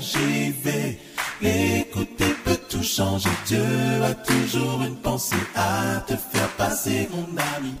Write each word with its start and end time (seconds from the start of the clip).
RJV. 0.00 0.96
Écouter 1.42 2.34
peut 2.44 2.58
tout 2.68 2.82
changer. 2.82 3.28
Dieu 3.46 3.62
a 4.02 4.14
toujours 4.14 4.82
une 4.82 4.96
pensée 4.96 5.36
à 5.54 6.00
te 6.06 6.14
faire 6.16 6.48
passer, 6.56 7.08
mon 7.12 7.26
ami. 7.56 7.74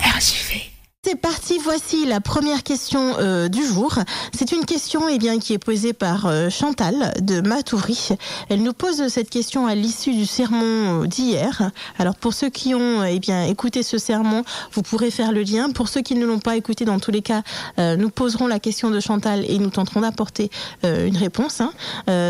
RJV. 0.00 0.75
C'est 1.08 1.14
parti, 1.14 1.60
voici 1.62 2.04
la 2.04 2.20
première 2.20 2.64
question 2.64 3.14
euh, 3.20 3.46
du 3.46 3.64
jour. 3.64 3.94
C'est 4.36 4.50
une 4.50 4.64
question 4.64 5.08
eh 5.08 5.18
bien, 5.18 5.38
qui 5.38 5.52
est 5.52 5.58
posée 5.58 5.92
par 5.92 6.26
euh, 6.26 6.50
Chantal 6.50 7.14
de 7.20 7.40
Matoury. 7.40 8.08
Elle 8.48 8.64
nous 8.64 8.72
pose 8.72 9.06
cette 9.06 9.30
question 9.30 9.68
à 9.68 9.76
l'issue 9.76 10.14
du 10.14 10.26
sermon 10.26 11.04
euh, 11.04 11.06
d'hier. 11.06 11.70
Alors 12.00 12.16
pour 12.16 12.34
ceux 12.34 12.48
qui 12.48 12.74
ont 12.74 13.04
eh 13.04 13.20
bien, 13.20 13.44
écouté 13.44 13.84
ce 13.84 13.98
sermon, 13.98 14.42
vous 14.72 14.82
pourrez 14.82 15.12
faire 15.12 15.30
le 15.30 15.44
lien. 15.44 15.70
Pour 15.70 15.88
ceux 15.88 16.00
qui 16.00 16.16
ne 16.16 16.26
l'ont 16.26 16.40
pas 16.40 16.56
écouté, 16.56 16.84
dans 16.84 16.98
tous 16.98 17.12
les 17.12 17.22
cas, 17.22 17.42
nous 17.78 18.10
poserons 18.10 18.48
la 18.48 18.58
question 18.58 18.90
de 18.90 18.98
Chantal 18.98 19.44
et 19.48 19.58
nous 19.58 19.70
tenterons 19.70 20.00
d'apporter 20.00 20.50
une 20.82 21.16
réponse. 21.16 21.60
Hein. 21.60 21.72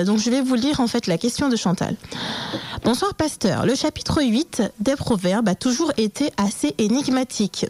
donc 0.04 0.18
je 0.18 0.28
vais 0.28 0.42
vous 0.42 0.54
lire 0.54 0.80
en 0.80 0.86
fait 0.86 1.06
la 1.06 1.16
question 1.16 1.48
de 1.48 1.56
Chantal. 1.56 1.96
Bonsoir 2.84 3.14
pasteur. 3.14 3.64
Le 3.64 3.74
chapitre 3.74 4.22
8 4.22 4.62
des 4.80 4.96
Proverbes 4.96 5.48
a 5.48 5.54
toujours 5.54 5.92
été 5.96 6.30
assez 6.36 6.74
énigmatique. 6.76 7.66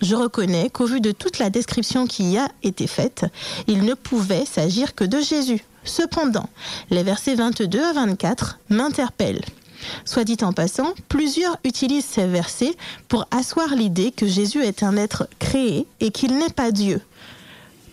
Je 0.00 0.14
reconnais 0.14 0.70
qu'au 0.70 0.86
vu 0.86 1.00
de 1.00 1.12
toute 1.12 1.38
la 1.38 1.50
description 1.50 2.06
qui 2.06 2.32
y 2.32 2.38
a 2.38 2.48
été 2.62 2.86
faite, 2.86 3.26
il 3.66 3.84
ne 3.84 3.94
pouvait 3.94 4.46
s'agir 4.46 4.94
que 4.94 5.04
de 5.04 5.20
Jésus. 5.20 5.62
Cependant, 5.84 6.48
les 6.90 7.02
versets 7.02 7.34
22 7.34 7.82
à 7.82 7.92
24 7.92 8.58
m'interpellent. 8.70 9.44
Soit 10.04 10.24
dit 10.24 10.38
en 10.42 10.52
passant, 10.52 10.94
plusieurs 11.08 11.56
utilisent 11.64 12.04
ces 12.04 12.26
versets 12.26 12.74
pour 13.08 13.26
asseoir 13.30 13.74
l'idée 13.74 14.10
que 14.10 14.26
Jésus 14.26 14.62
est 14.62 14.82
un 14.82 14.96
être 14.96 15.26
créé 15.38 15.86
et 16.00 16.10
qu'il 16.10 16.36
n'est 16.36 16.50
pas 16.50 16.70
Dieu. 16.70 17.00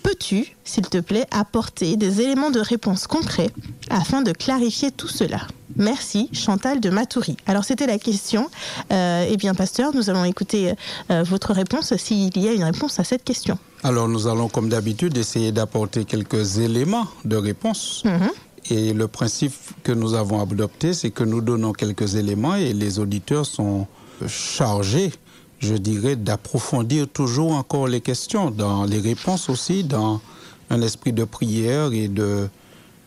Peux-tu, 0.07 0.55
s'il 0.63 0.87
te 0.87 0.99
plaît, 0.99 1.25
apporter 1.31 1.97
des 1.97 2.21
éléments 2.21 2.49
de 2.49 2.61
réponse 2.61 3.07
concrets 3.07 3.49
afin 3.89 4.21
de 4.21 4.31
clarifier 4.31 4.89
tout 4.89 5.09
cela? 5.09 5.41
Merci, 5.75 6.29
Chantal 6.31 6.79
de 6.79 6.89
Matoury. 6.89 7.35
Alors, 7.45 7.65
c'était 7.65 7.87
la 7.87 7.97
question. 7.97 8.49
Euh, 8.93 9.27
eh 9.29 9.35
bien, 9.35 9.53
pasteur, 9.53 9.93
nous 9.93 10.09
allons 10.09 10.23
écouter 10.23 10.75
euh, 11.11 11.23
votre 11.23 11.51
réponse 11.51 11.93
s'il 11.97 12.37
y 12.37 12.47
a 12.47 12.53
une 12.53 12.63
réponse 12.63 13.01
à 13.01 13.03
cette 13.03 13.25
question. 13.25 13.59
Alors, 13.83 14.07
nous 14.07 14.27
allons, 14.27 14.47
comme 14.47 14.69
d'habitude, 14.69 15.17
essayer 15.17 15.51
d'apporter 15.51 16.05
quelques 16.05 16.57
éléments 16.59 17.07
de 17.25 17.35
réponse. 17.35 18.03
Mhm. 18.05 18.29
Et 18.69 18.93
le 18.93 19.09
principe 19.09 19.55
que 19.83 19.91
nous 19.91 20.13
avons 20.13 20.41
adopté, 20.41 20.93
c'est 20.93 21.11
que 21.11 21.25
nous 21.25 21.41
donnons 21.41 21.73
quelques 21.73 22.15
éléments 22.15 22.55
et 22.55 22.71
les 22.71 22.99
auditeurs 22.99 23.45
sont 23.45 23.87
chargés 24.25 25.11
je 25.59 25.75
dirais, 25.75 26.15
d'approfondir 26.15 27.07
toujours 27.07 27.53
encore 27.53 27.87
les 27.87 28.01
questions, 28.01 28.51
dans 28.51 28.85
les 28.85 28.99
réponses 28.99 29.49
aussi, 29.49 29.83
dans 29.83 30.21
un 30.69 30.81
esprit 30.81 31.13
de 31.13 31.23
prière 31.23 31.93
et 31.93 32.07
de 32.07 32.47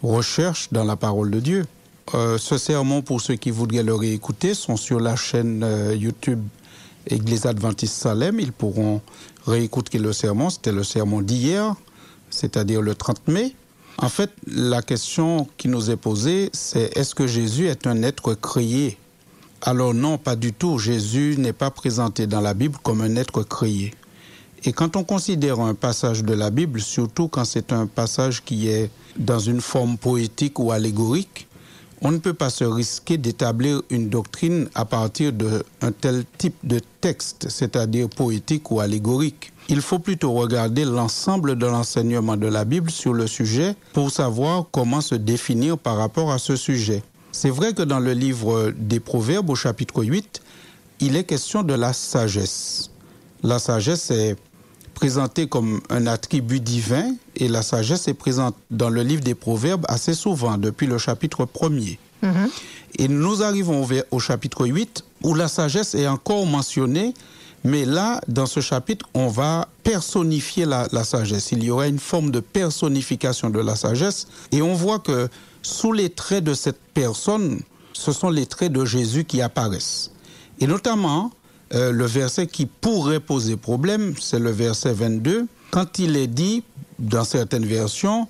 recherche 0.02 0.68
dans 0.72 0.84
la 0.84 0.96
parole 0.96 1.30
de 1.30 1.40
Dieu. 1.40 1.66
Euh, 2.14 2.38
ce 2.38 2.58
sermon, 2.58 3.02
pour 3.02 3.20
ceux 3.20 3.36
qui 3.36 3.50
voudraient 3.50 3.82
le 3.82 3.94
réécouter, 3.94 4.54
sont 4.54 4.76
sur 4.76 4.98
la 4.98 5.14
chaîne 5.14 5.62
euh, 5.62 5.94
YouTube 5.94 6.42
Église 7.06 7.46
Adventiste 7.46 7.94
Salem. 7.94 8.40
Ils 8.40 8.52
pourront 8.52 9.00
réécouter 9.46 9.98
le 9.98 10.12
sermon. 10.12 10.50
C'était 10.50 10.72
le 10.72 10.82
sermon 10.82 11.20
d'hier, 11.20 11.74
c'est-à-dire 12.30 12.82
le 12.82 12.94
30 12.94 13.28
mai. 13.28 13.54
En 13.98 14.08
fait, 14.08 14.30
la 14.46 14.82
question 14.82 15.46
qui 15.56 15.68
nous 15.68 15.90
est 15.90 15.96
posée, 15.96 16.50
c'est 16.52 16.96
est-ce 16.96 17.14
que 17.14 17.26
Jésus 17.26 17.68
est 17.68 17.86
un 17.86 18.02
être 18.02 18.34
créé? 18.34 18.98
Alors 19.62 19.92
non, 19.92 20.16
pas 20.16 20.36
du 20.36 20.52
tout. 20.52 20.78
Jésus 20.78 21.34
n'est 21.38 21.52
pas 21.52 21.70
présenté 21.70 22.26
dans 22.26 22.40
la 22.40 22.54
Bible 22.54 22.78
comme 22.82 23.02
un 23.02 23.16
être 23.16 23.42
créé. 23.42 23.92
Et 24.64 24.72
quand 24.72 24.96
on 24.96 25.04
considère 25.04 25.60
un 25.60 25.74
passage 25.74 26.24
de 26.24 26.34
la 26.34 26.50
Bible, 26.50 26.80
surtout 26.80 27.28
quand 27.28 27.44
c'est 27.44 27.72
un 27.72 27.86
passage 27.86 28.42
qui 28.42 28.68
est 28.68 28.90
dans 29.16 29.38
une 29.38 29.60
forme 29.60 29.96
poétique 29.96 30.58
ou 30.58 30.72
allégorique, 30.72 31.46
on 32.02 32.10
ne 32.10 32.18
peut 32.18 32.34
pas 32.34 32.48
se 32.48 32.64
risquer 32.64 33.18
d'établir 33.18 33.82
une 33.90 34.08
doctrine 34.08 34.68
à 34.74 34.86
partir 34.86 35.32
d'un 35.32 35.92
tel 35.92 36.24
type 36.38 36.56
de 36.64 36.80
texte, 37.02 37.48
c'est-à-dire 37.50 38.08
poétique 38.08 38.70
ou 38.70 38.80
allégorique. 38.80 39.52
Il 39.68 39.82
faut 39.82 39.98
plutôt 39.98 40.32
regarder 40.32 40.84
l'ensemble 40.84 41.56
de 41.56 41.66
l'enseignement 41.66 42.36
de 42.36 42.46
la 42.46 42.64
Bible 42.64 42.90
sur 42.90 43.12
le 43.12 43.26
sujet 43.26 43.74
pour 43.92 44.10
savoir 44.10 44.66
comment 44.72 45.02
se 45.02 45.14
définir 45.14 45.76
par 45.76 45.98
rapport 45.98 46.32
à 46.32 46.38
ce 46.38 46.56
sujet. 46.56 47.02
C'est 47.42 47.48
vrai 47.48 47.72
que 47.72 47.80
dans 47.80 48.00
le 48.00 48.12
livre 48.12 48.70
des 48.76 49.00
Proverbes 49.00 49.48
au 49.48 49.54
chapitre 49.54 50.04
8, 50.04 50.42
il 51.00 51.16
est 51.16 51.24
question 51.24 51.62
de 51.62 51.72
la 51.72 51.94
sagesse. 51.94 52.90
La 53.42 53.58
sagesse 53.58 54.10
est 54.10 54.36
présentée 54.92 55.46
comme 55.46 55.80
un 55.88 56.06
attribut 56.06 56.60
divin 56.60 57.14
et 57.36 57.48
la 57.48 57.62
sagesse 57.62 58.08
est 58.08 58.14
présente 58.14 58.56
dans 58.70 58.90
le 58.90 59.02
livre 59.02 59.22
des 59.22 59.34
Proverbes 59.34 59.86
assez 59.88 60.12
souvent 60.12 60.58
depuis 60.58 60.86
le 60.86 60.98
chapitre 60.98 61.46
1er. 61.46 61.96
Mhm. 62.20 62.50
Et 62.98 63.08
nous 63.08 63.42
arrivons 63.42 63.88
au, 64.10 64.18
chapitre 64.18 64.66
8 64.66 65.02
où 65.22 65.34
la 65.34 65.48
sagesse 65.48 65.94
est 65.94 66.08
encore 66.08 66.44
mentionnée, 66.44 67.14
mais 67.64 67.84
là, 67.84 68.20
dans 68.28 68.46
ce 68.46 68.60
chapitre, 68.60 69.06
on 69.14 69.28
va 69.28 69.68
personnifier 69.82 70.64
la, 70.64 70.88
sagesse. 71.04 71.52
Il 71.52 71.62
y 71.62 71.70
aura 71.70 71.88
une 71.88 71.98
forme 71.98 72.30
de 72.30 72.40
personnification 72.40 73.50
de 73.50 73.60
la 73.60 73.76
sagesse 73.76 74.28
et 74.52 74.62
on 74.62 74.74
voit 74.74 74.98
que 74.98 75.28
sous 75.62 75.92
les 75.92 76.08
traits 76.10 76.44
de 76.44 76.54
cette 76.54 76.80
personne, 76.94 77.60
ce 77.92 78.12
sont 78.12 78.30
les 78.30 78.46
traits 78.46 78.72
de 78.72 78.84
Jésus 78.84 79.24
qui 79.24 79.42
apparaissent. 79.42 80.10
Et 80.58 80.66
notamment, 80.66 81.32
euh, 81.74 81.92
le 81.92 82.06
verset 82.06 82.46
qui 82.46 82.66
pourrait 82.66 83.20
poser 83.20 83.56
problème, 83.56 84.14
c'est 84.18 84.38
le 84.38 84.50
verset 84.50 84.92
22, 84.92 85.46
quand 85.70 85.98
il 85.98 86.16
est 86.16 86.26
dit, 86.26 86.64
dans 86.98 87.24
certaines 87.24 87.66
versions, 87.66 88.26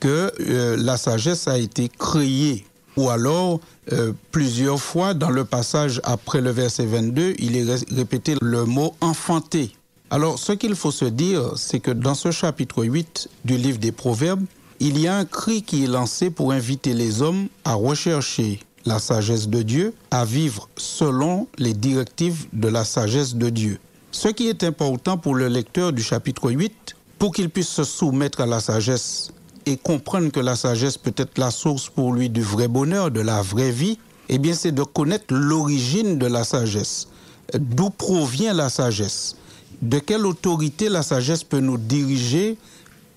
que 0.00 0.32
euh, 0.40 0.76
la 0.76 0.96
sagesse 0.96 1.46
a 1.46 1.58
été 1.58 1.88
créée. 1.88 2.66
Ou 2.96 3.08
alors, 3.08 3.60
euh, 3.92 4.12
plusieurs 4.30 4.80
fois, 4.80 5.14
dans 5.14 5.30
le 5.30 5.44
passage 5.44 6.00
après 6.04 6.40
le 6.40 6.50
verset 6.50 6.86
22, 6.86 7.34
il 7.38 7.56
est 7.56 7.84
répété 7.94 8.36
le 8.40 8.64
mot 8.64 8.94
enfanté. 9.00 9.72
Alors, 10.10 10.38
ce 10.38 10.52
qu'il 10.52 10.74
faut 10.74 10.90
se 10.90 11.06
dire, 11.06 11.52
c'est 11.56 11.80
que 11.80 11.90
dans 11.90 12.14
ce 12.14 12.30
chapitre 12.30 12.84
8 12.84 13.30
du 13.46 13.56
livre 13.56 13.78
des 13.78 13.92
Proverbes, 13.92 14.44
il 14.78 14.98
y 14.98 15.08
a 15.08 15.16
un 15.16 15.24
cri 15.24 15.62
qui 15.62 15.84
est 15.84 15.86
lancé 15.86 16.28
pour 16.28 16.52
inviter 16.52 16.92
les 16.92 17.22
hommes 17.22 17.48
à 17.64 17.74
rechercher 17.74 18.60
la 18.84 18.98
sagesse 18.98 19.48
de 19.48 19.62
Dieu, 19.62 19.94
à 20.10 20.24
vivre 20.24 20.68
selon 20.76 21.46
les 21.56 21.72
directives 21.72 22.46
de 22.52 22.68
la 22.68 22.84
sagesse 22.84 23.36
de 23.36 23.48
Dieu. 23.48 23.78
Ce 24.10 24.28
qui 24.28 24.48
est 24.48 24.64
important 24.64 25.16
pour 25.16 25.34
le 25.34 25.48
lecteur 25.48 25.92
du 25.92 26.02
chapitre 26.02 26.50
8, 26.50 26.96
pour 27.18 27.32
qu'il 27.32 27.48
puisse 27.48 27.68
se 27.68 27.84
soumettre 27.84 28.40
à 28.40 28.46
la 28.46 28.60
sagesse 28.60 29.30
et 29.66 29.76
comprendre 29.76 30.30
que 30.30 30.40
la 30.40 30.56
sagesse 30.56 30.98
peut 30.98 31.14
être 31.16 31.38
la 31.38 31.50
source 31.50 31.88
pour 31.88 32.12
lui 32.12 32.28
du 32.28 32.42
vrai 32.42 32.68
bonheur, 32.68 33.10
de 33.10 33.20
la 33.20 33.42
vraie 33.42 33.70
vie, 33.70 33.98
eh 34.28 34.38
bien 34.38 34.54
c'est 34.54 34.72
de 34.72 34.82
connaître 34.82 35.34
l'origine 35.34 36.18
de 36.18 36.26
la 36.26 36.44
sagesse. 36.44 37.08
D'où 37.54 37.90
provient 37.90 38.54
la 38.54 38.68
sagesse? 38.70 39.36
De 39.80 39.98
quelle 39.98 40.26
autorité 40.26 40.88
la 40.88 41.02
sagesse 41.02 41.44
peut 41.44 41.60
nous 41.60 41.78
diriger 41.78 42.56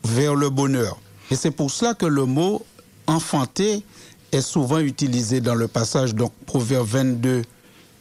vers 0.04 0.36
le 0.36 0.50
bonheur? 0.50 0.98
Et 1.32 1.36
c'est 1.36 1.52
pour 1.52 1.72
cela 1.72 1.94
que 1.94 2.06
le 2.06 2.26
mot 2.26 2.66
enfanté 3.08 3.84
est 4.32 4.42
souvent 4.42 4.80
utilisé 4.80 5.42
dans 5.42 5.56
le 5.56 5.68
passage, 5.68 6.16
donc 6.16 6.32
Proverbe 6.46 6.88
22, 6.88 7.44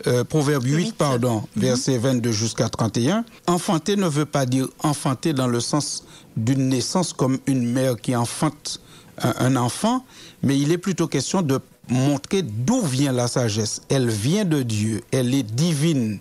euh, 0.07 0.25
Proverbe 0.25 0.65
8, 0.67 0.95
pardon, 0.97 1.43
mhm. 1.57 1.63
verset 1.63 1.99
22 1.99 2.33
jusqu'à 2.33 2.69
31. 2.69 3.25
Enfanter 3.47 3.97
ne 3.97 4.09
veut 4.09 4.27
pas 4.27 4.47
dire 4.47 4.69
enfanter 4.83 5.33
dans 5.33 5.47
le 5.47 5.61
sens 5.61 6.05
d'une 6.37 6.69
naissance 6.69 7.13
comme 7.13 7.39
une 7.47 7.67
mère 7.67 7.97
qui 7.97 8.15
enfante 8.15 8.81
un, 9.23 9.57
enfant, 9.57 10.05
mais 10.43 10.59
il 10.59 10.73
est 10.73 10.79
plutôt 10.79 11.07
question 11.07 11.41
de 11.41 11.61
montrer 11.89 12.43
d'où 12.43 12.81
vient 12.83 13.13
la 13.13 13.29
sagesse. 13.29 13.83
Elle 13.89 14.11
vient 14.11 14.45
de 14.45 14.63
Dieu, 14.63 15.03
elle 15.13 15.35
est 15.35 15.45
divine. 15.45 16.19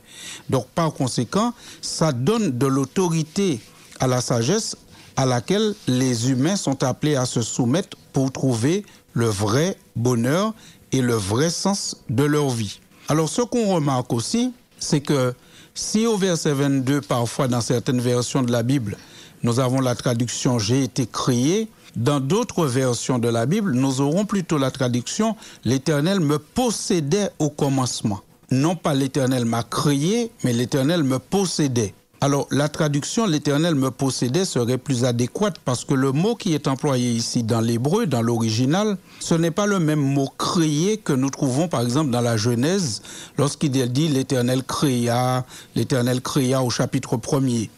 Donc 0.50 0.68
par 0.76 0.94
conséquent, 0.94 1.54
ça 1.82 2.12
donne 2.12 2.58
de 2.58 2.68
l'autorité 2.68 3.60
à 4.00 4.08
la 4.08 4.22
sagesse 4.22 4.78
à 5.16 5.26
laquelle 5.26 5.74
les 5.88 6.30
humains 6.30 6.56
sont 6.56 6.84
appelés 6.84 7.16
à 7.16 7.26
se 7.26 7.42
soumettre 7.42 7.98
pour 8.14 8.32
trouver 8.32 8.86
le 9.14 9.26
vrai 9.26 9.78
bonheur 9.96 10.54
et 10.92 11.02
le 11.02 11.14
vrai 11.14 11.50
sens 11.50 11.98
de 12.10 12.24
leur 12.24 12.50
vie. 12.50 12.80
Alors 13.10 13.30
ce 13.30 13.42
qu'on 13.42 13.74
remarque 13.74 14.14
aussi, 14.14 14.54
c'est 14.80 15.02
que 15.02 15.34
si 15.74 16.06
au 16.06 16.18
verset 16.18 16.54
22, 16.54 17.02
parfois 17.02 17.48
dans 17.48 17.62
certaines 17.62 18.00
versions 18.00 18.44
de 18.44 18.52
la 18.52 18.64
Bible, 18.64 18.98
nous 19.44 19.60
avons 19.60 19.82
la 19.82 19.96
traduction 19.96 20.60
J'ai 20.60 20.84
été 20.84 21.06
créé, 21.06 21.68
dans 21.96 22.20
d'autres 22.20 22.66
versions 22.66 23.20
de 23.20 23.28
la 23.28 23.46
Bible, 23.46 23.74
nous 23.74 24.02
aurons 24.02 24.26
plutôt 24.26 24.58
la 24.58 24.72
traduction 24.72 25.36
L'Éternel 25.64 26.20
me 26.20 26.40
possédait 26.40 27.30
au 27.40 27.50
commencement. 27.50 28.22
Non 28.52 28.76
pas 28.76 28.94
l'Éternel 28.94 29.46
m'a 29.46 29.64
créé, 29.64 30.32
mais 30.44 30.54
l'Éternel 30.54 31.04
me 31.04 31.20
possédait. 31.20 31.94
Alors 32.24 32.48
la 32.52 32.70
traduction 32.70 33.28
l'Éternel 33.28 33.76
me 33.76 33.92
possédait 33.92 34.46
serait 34.46 34.78
plus 34.78 35.04
adéquate 35.04 35.60
parce 35.66 35.84
que 35.84 35.94
le 35.94 36.14
mot 36.14 36.36
qui 36.36 36.54
est 36.54 36.70
employé 36.70 37.12
ici 37.12 37.44
dans 37.44 37.60
l'hébreu, 37.60 38.06
dans 38.06 38.22
l'original, 38.22 38.96
ce 39.20 39.36
n'est 39.36 39.52
pas 39.52 39.66
le 39.66 39.80
même 39.80 40.00
mot 40.00 40.30
créé 40.38 40.96
que 40.96 41.12
nous 41.12 41.30
trouvons 41.30 41.68
par 41.68 41.82
exemple 41.82 42.12
dans 42.12 42.22
la 42.22 42.38
Genèse 42.38 43.02
lorsqu'il 43.38 43.72
dit 43.72 44.08
l'Éternel 44.08 44.64
créa, 44.64 45.46
l'Éternel 45.76 46.22
créa 46.22 46.64
au 46.64 46.70
chapitre 46.70 47.18
1er. 47.18 47.70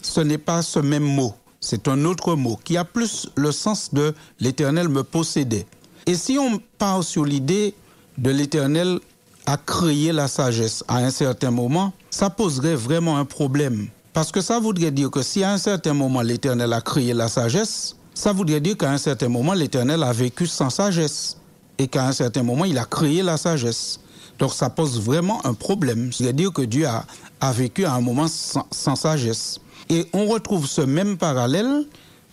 Ce 0.00 0.20
n'est 0.20 0.38
pas 0.38 0.62
ce 0.62 0.78
même 0.78 1.02
mot. 1.02 1.34
c'est 1.58 1.88
un 1.88 2.04
autre 2.04 2.36
mot 2.36 2.56
qui 2.62 2.76
a 2.76 2.84
plus 2.84 3.28
le 3.34 3.50
sens 3.50 3.92
de 3.92 4.14
l'Éternel 4.38 4.88
me 4.88 5.02
possédait. 5.02 5.66
Et 6.06 6.14
si 6.14 6.38
on 6.38 6.60
part 6.78 7.02
sur 7.02 7.24
l'idée 7.24 7.74
de 8.16 8.30
l'Éternel 8.30 9.00
a 9.48 9.56
créé 9.56 10.12
la 10.12 10.28
sagesse 10.28 10.84
à 10.88 10.98
un 10.98 11.08
certain 11.08 11.50
moment, 11.50 11.94
ça 12.10 12.28
poserait 12.28 12.74
vraiment 12.74 13.16
un 13.16 13.24
problème. 13.24 13.88
Parce 14.12 14.30
que 14.30 14.42
ça 14.42 14.60
voudrait 14.60 14.90
dire 14.90 15.10
que 15.10 15.22
si 15.22 15.42
à 15.42 15.52
un 15.52 15.56
certain 15.56 15.94
moment 15.94 16.20
l'Éternel 16.20 16.70
a 16.74 16.82
créé 16.82 17.14
la 17.14 17.28
sagesse, 17.28 17.96
ça 18.12 18.34
voudrait 18.34 18.60
dire 18.60 18.76
qu'à 18.76 18.90
un 18.90 18.98
certain 18.98 19.30
moment 19.30 19.54
l'Éternel 19.54 20.02
a 20.02 20.12
vécu 20.12 20.46
sans 20.46 20.68
sagesse 20.68 21.38
et 21.78 21.88
qu'à 21.88 22.06
un 22.06 22.12
certain 22.12 22.42
moment 22.42 22.66
il 22.66 22.76
a 22.76 22.84
créé 22.84 23.22
la 23.22 23.38
sagesse. 23.38 24.00
Donc 24.38 24.52
ça 24.52 24.68
pose 24.68 25.00
vraiment 25.00 25.40
un 25.46 25.54
problème. 25.54 26.12
C'est-à-dire 26.12 26.52
que 26.52 26.62
Dieu 26.62 26.86
a, 26.86 27.06
a, 27.40 27.50
vécu 27.50 27.86
à 27.86 27.94
un 27.94 28.02
moment 28.02 28.28
sans, 28.28 28.66
sans 28.70 28.96
sagesse. 28.96 29.60
Et 29.88 30.08
on 30.12 30.26
retrouve 30.26 30.66
ce 30.66 30.82
même 30.82 31.16
parallèle 31.16 31.86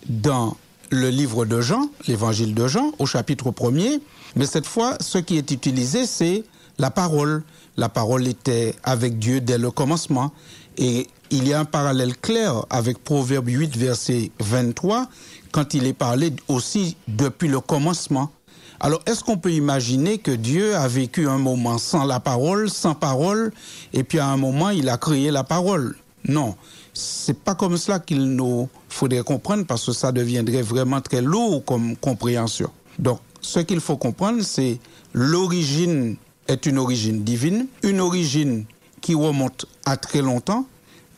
dans 0.06 0.54
le 0.90 1.08
livre 1.08 1.46
de 1.46 1.62
Jean, 1.62 1.88
l'évangile 2.08 2.54
de 2.54 2.68
Jean, 2.68 2.92
au 2.98 3.06
chapitre 3.06 3.52
1er. 3.52 4.00
Mais 4.34 4.44
cette 4.44 4.66
fois, 4.66 4.98
ce 5.00 5.16
qui 5.16 5.38
est 5.38 5.50
utilisé, 5.50 6.04
c'est 6.04 6.44
la 6.78 6.90
parole. 6.90 7.42
La 7.76 7.88
parole 7.88 8.26
était 8.26 8.74
avec 8.82 9.18
Dieu 9.18 9.40
dès 9.40 9.58
le 9.58 9.70
commencement. 9.70 10.32
Et 10.78 11.08
il 11.30 11.48
y 11.48 11.52
a 11.52 11.60
un 11.60 11.64
parallèle 11.64 12.16
clair 12.16 12.64
avec 12.70 13.02
Proverbe 13.02 13.48
8, 13.48 13.76
verset 13.76 14.30
23, 14.40 15.08
quand 15.52 15.74
il 15.74 15.86
est 15.86 15.92
parlé 15.92 16.32
aussi 16.48 16.96
depuis 17.08 17.48
le 17.48 17.60
commencement. 17.60 18.30
Alors, 18.78 19.00
est-ce 19.06 19.24
qu'on 19.24 19.38
peut 19.38 19.52
imaginer 19.52 20.18
que 20.18 20.30
Dieu 20.30 20.76
a 20.76 20.86
vécu 20.86 21.26
un 21.28 21.38
moment 21.38 21.78
sans 21.78 22.04
la 22.04 22.20
parole, 22.20 22.68
sans 22.68 22.94
parole, 22.94 23.52
et 23.94 24.04
puis 24.04 24.18
à 24.18 24.28
un 24.28 24.36
moment, 24.36 24.68
il 24.70 24.88
a 24.90 24.98
créé 24.98 25.30
la 25.30 25.44
parole? 25.44 25.96
Non, 26.28 26.56
c'est 26.92 27.38
pas 27.38 27.54
comme 27.54 27.78
cela 27.78 28.00
qu'il 28.00 28.22
nous 28.34 28.68
faudrait 28.90 29.22
comprendre, 29.22 29.64
parce 29.64 29.86
que 29.86 29.92
ça 29.92 30.12
deviendrait 30.12 30.62
vraiment 30.62 31.00
très 31.00 31.22
lourd 31.22 31.64
comme 31.64 31.96
compréhension. 31.96 32.70
Donc, 32.98 33.20
ce 33.40 33.60
qu'il 33.60 33.80
faut 33.80 33.96
comprendre, 33.96 34.42
c'est 34.42 34.78
l'origine 35.14 36.16
est 36.48 36.66
une 36.66 36.78
origine 36.78 37.22
divine, 37.22 37.66
une 37.82 38.00
origine 38.00 38.64
qui 39.00 39.14
remonte 39.14 39.66
à 39.84 39.96
très 39.96 40.22
longtemps, 40.22 40.66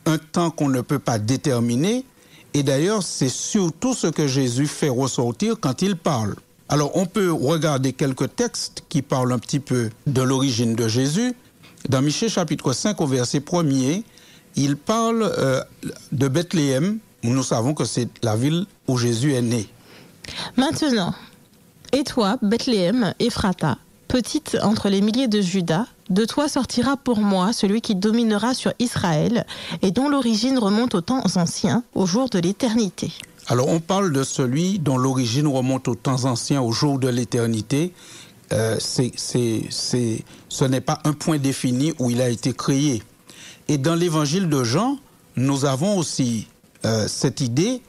un 0.06 0.18
temps 0.18 0.50
qu'on 0.50 0.68
ne 0.68 0.80
peut 0.80 0.98
pas 0.98 1.18
déterminer, 1.18 2.04
et 2.54 2.62
d'ailleurs, 2.62 3.02
c'est 3.02 3.28
surtout 3.28 3.94
ce 3.94 4.06
que 4.06 4.26
Jésus 4.26 4.66
fait 4.66 4.88
ressortir 4.88 5.56
quand 5.60 5.82
il 5.82 5.96
parle. 5.96 6.34
Alors, 6.68 6.96
on 6.96 7.06
peut 7.06 7.30
regarder 7.30 7.92
quelques 7.92 8.34
textes 8.34 8.84
qui 8.88 9.02
parlent 9.02 9.32
un 9.32 9.38
petit 9.38 9.60
peu 9.60 9.90
de 10.06 10.22
l'origine 10.22 10.74
de 10.74 10.88
Jésus. 10.88 11.34
Dans 11.88 12.02
Michée 12.02 12.28
chapitre 12.28 12.72
5 12.72 13.00
au 13.00 13.06
verset 13.06 13.38
1er, 13.38 14.02
il 14.56 14.76
parle 14.76 15.22
euh, 15.38 15.62
de 16.12 16.28
Bethléem, 16.28 16.98
où 17.24 17.28
nous 17.28 17.42
savons 17.42 17.74
que 17.74 17.84
c'est 17.84 18.08
la 18.22 18.36
ville 18.36 18.66
où 18.86 18.98
Jésus 18.98 19.34
est 19.34 19.42
né. 19.42 19.68
Maintenant, 20.56 21.14
et 21.92 22.04
toi, 22.04 22.38
Bethléem, 22.42 23.14
Ephrata, 23.18 23.78
petite 24.08 24.56
entre 24.62 24.88
les 24.88 25.00
milliers 25.00 25.28
de 25.28 25.40
Judas, 25.40 25.86
de 26.10 26.24
toi 26.24 26.48
sortira 26.48 26.96
pour 26.96 27.20
moi 27.20 27.52
celui 27.52 27.80
qui 27.80 27.94
dominera 27.94 28.54
sur 28.54 28.72
Israël 28.78 29.46
et 29.82 29.90
dont 29.90 30.08
l'origine 30.08 30.58
remonte 30.58 30.94
aux 30.94 31.02
temps 31.02 31.22
anciens, 31.36 31.84
au 31.94 32.06
jour 32.06 32.28
de 32.30 32.38
l'éternité. 32.38 33.12
Alors 33.46 33.68
on 33.68 33.80
parle 33.80 34.12
de 34.12 34.24
celui 34.24 34.78
dont 34.78 34.98
l'origine 34.98 35.46
remonte 35.46 35.88
aux 35.88 35.94
temps 35.94 36.24
anciens, 36.24 36.60
au 36.60 36.72
jour 36.72 36.98
de 36.98 37.08
l'éternité. 37.08 37.92
Euh, 38.52 38.78
ce 38.80 40.64
n'est 40.64 40.80
pas 40.80 40.98
un 41.04 41.12
point 41.12 41.38
défini 41.38 41.92
où 41.98 42.10
il 42.10 42.20
a 42.20 42.30
été 42.30 42.52
créé. 42.52 43.02
Et 43.68 43.76
dans 43.76 43.94
l'évangile 43.94 44.48
de 44.48 44.64
Jean, 44.64 44.98
nous 45.36 45.66
avons 45.66 45.98
aussi 45.98 46.46
euh, 46.84 47.06
cette 47.06 47.40
idée 47.40 47.82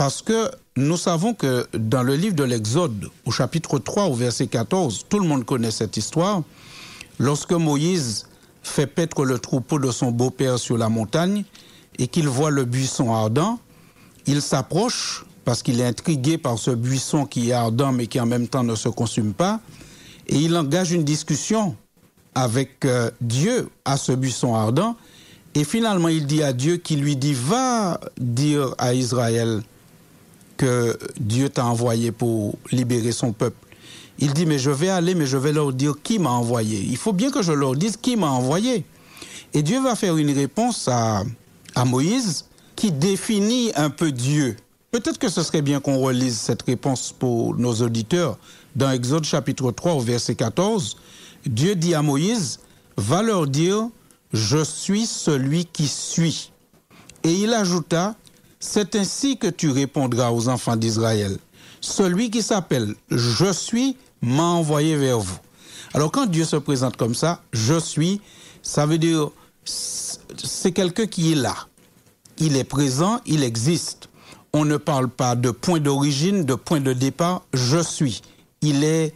parce 0.00 0.22
que 0.22 0.50
nous 0.78 0.96
savons 0.96 1.34
que 1.34 1.66
dans 1.74 2.02
le 2.02 2.16
livre 2.16 2.34
de 2.34 2.42
l'Exode, 2.42 3.10
au 3.26 3.30
chapitre 3.30 3.78
3, 3.78 4.04
au 4.04 4.14
verset 4.14 4.46
14, 4.46 5.04
tout 5.10 5.18
le 5.18 5.26
monde 5.26 5.44
connaît 5.44 5.70
cette 5.70 5.98
histoire, 5.98 6.40
lorsque 7.18 7.52
Moïse 7.52 8.26
fait 8.62 8.86
paître 8.86 9.26
le 9.26 9.38
troupeau 9.38 9.78
de 9.78 9.90
son 9.90 10.10
beau-père 10.10 10.58
sur 10.58 10.78
la 10.78 10.88
montagne 10.88 11.44
et 11.98 12.08
qu'il 12.08 12.28
voit 12.28 12.50
le 12.50 12.64
buisson 12.64 13.12
ardent, 13.12 13.58
il 14.24 14.40
s'approche 14.40 15.26
parce 15.44 15.62
qu'il 15.62 15.78
est 15.82 15.84
intrigué 15.84 16.38
par 16.38 16.58
ce 16.58 16.70
buisson 16.70 17.26
qui 17.26 17.50
est 17.50 17.52
ardent 17.52 17.92
mais 17.92 18.06
qui 18.06 18.18
en 18.18 18.26
même 18.26 18.48
temps 18.48 18.64
ne 18.64 18.76
se 18.76 18.88
consume 18.88 19.34
pas, 19.34 19.60
et 20.28 20.38
il 20.38 20.56
engage 20.56 20.92
une 20.92 21.04
discussion 21.04 21.76
avec 22.34 22.86
euh, 22.86 23.10
Dieu 23.20 23.68
à 23.84 23.98
ce 23.98 24.12
buisson 24.12 24.54
ardent, 24.54 24.96
et 25.54 25.64
finalement 25.64 26.08
il 26.08 26.24
dit 26.24 26.42
à 26.42 26.54
Dieu 26.54 26.78
qui 26.78 26.96
lui 26.96 27.16
dit, 27.16 27.34
va 27.34 28.00
dire 28.18 28.74
à 28.78 28.94
Israël 28.94 29.62
que 30.60 30.98
Dieu 31.18 31.48
t'a 31.48 31.64
envoyé 31.64 32.12
pour 32.12 32.58
libérer 32.70 33.12
son 33.12 33.32
peuple. 33.32 33.56
Il 34.18 34.34
dit, 34.34 34.44
mais 34.44 34.58
je 34.58 34.70
vais 34.70 34.90
aller, 34.90 35.14
mais 35.14 35.24
je 35.24 35.38
vais 35.38 35.52
leur 35.52 35.72
dire 35.72 35.94
qui 36.02 36.18
m'a 36.18 36.28
envoyé. 36.28 36.80
Il 36.82 36.98
faut 36.98 37.14
bien 37.14 37.30
que 37.30 37.40
je 37.40 37.52
leur 37.52 37.74
dise 37.74 37.96
qui 37.96 38.14
m'a 38.16 38.28
envoyé. 38.28 38.84
Et 39.54 39.62
Dieu 39.62 39.80
va 39.80 39.96
faire 39.96 40.18
une 40.18 40.30
réponse 40.30 40.86
à, 40.88 41.22
à 41.74 41.86
Moïse 41.86 42.44
qui 42.76 42.92
définit 42.92 43.72
un 43.74 43.88
peu 43.88 44.12
Dieu. 44.12 44.54
Peut-être 44.90 45.18
que 45.18 45.30
ce 45.30 45.42
serait 45.42 45.62
bien 45.62 45.80
qu'on 45.80 45.98
relise 45.98 46.36
cette 46.38 46.60
réponse 46.60 47.14
pour 47.18 47.56
nos 47.56 47.76
auditeurs. 47.76 48.36
Dans 48.76 48.90
Exode 48.90 49.24
chapitre 49.24 49.72
3 49.72 49.94
au 49.94 50.00
verset 50.00 50.34
14, 50.34 50.98
Dieu 51.46 51.74
dit 51.74 51.94
à 51.94 52.02
Moïse, 52.02 52.60
va 52.98 53.22
leur 53.22 53.46
dire, 53.46 53.88
je 54.34 54.62
suis 54.62 55.06
celui 55.06 55.64
qui 55.64 55.88
suis. 55.88 56.52
Et 57.24 57.32
il 57.32 57.54
ajouta, 57.54 58.14
c'est 58.60 58.94
ainsi 58.94 59.38
que 59.38 59.46
tu 59.48 59.70
répondras 59.70 60.30
aux 60.30 60.48
enfants 60.48 60.76
d'Israël. 60.76 61.38
Celui 61.80 62.30
qui 62.30 62.42
s'appelle 62.42 62.94
Je 63.10 63.52
suis 63.52 63.96
m'a 64.20 64.44
envoyé 64.44 64.96
vers 64.96 65.18
vous. 65.18 65.38
Alors 65.94 66.12
quand 66.12 66.26
Dieu 66.26 66.44
se 66.44 66.56
présente 66.56 66.96
comme 66.96 67.14
ça, 67.14 67.42
je 67.52 67.80
suis, 67.80 68.20
ça 68.62 68.86
veut 68.86 68.98
dire 68.98 69.30
c'est 69.64 70.72
quelqu'un 70.72 71.06
qui 71.06 71.32
est 71.32 71.36
là. 71.36 71.56
Il 72.38 72.56
est 72.56 72.64
présent, 72.64 73.20
il 73.26 73.42
existe. 73.42 74.08
On 74.52 74.64
ne 74.64 74.76
parle 74.76 75.08
pas 75.08 75.36
de 75.36 75.50
point 75.50 75.80
d'origine, 75.80 76.44
de 76.44 76.54
point 76.54 76.80
de 76.80 76.92
départ, 76.92 77.42
je 77.54 77.82
suis. 77.82 78.20
Il 78.60 78.84
est 78.84 79.14